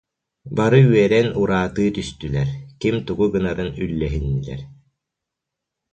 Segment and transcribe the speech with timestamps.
[0.57, 2.49] Бары үөрэн ураатыы түстүлэр,
[2.81, 4.61] ким тугу гынарын үллэһиннилэр